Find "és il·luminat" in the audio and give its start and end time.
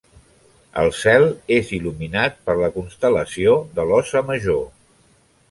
1.57-2.41